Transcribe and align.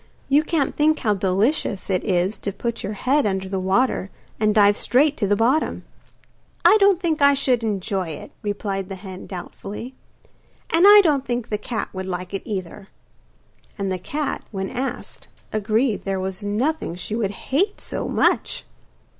You 0.29 0.41
can't 0.43 0.75
think 0.75 0.97
how 0.97 1.13
delicious 1.13 1.87
it 1.87 2.03
is 2.03 2.39
to 2.39 2.51
put 2.51 2.81
your 2.81 2.93
head 2.93 3.27
under 3.27 3.47
the 3.47 3.59
water 3.59 4.09
and 4.39 4.55
dive 4.55 4.75
straight 4.75 5.15
to 5.17 5.27
the 5.27 5.35
bottom.' 5.35 5.83
'I 6.65 6.77
don't 6.79 6.99
think 6.99 7.21
I 7.21 7.35
should 7.35 7.63
enjoy 7.63 8.07
it,' 8.07 8.31
replied 8.41 8.89
the 8.89 8.95
hen 8.95 9.27
doubtfully. 9.27 9.93
'And 10.71 10.87
I 10.87 11.01
don't 11.03 11.23
think 11.23 11.49
the 11.49 11.57
cat 11.59 11.89
would 11.93 12.07
like 12.07 12.33
it 12.33 12.41
either.' 12.45 12.87
And 13.77 13.91
the 13.91 13.99
cat, 13.99 14.43
when 14.49 14.71
asked, 14.71 15.27
agreed 15.53 16.03
there 16.03 16.19
was 16.19 16.41
nothing 16.41 16.95
she 16.95 17.15
would 17.15 17.29
hate 17.51 17.79
so 17.79 18.07
much. 18.07 18.63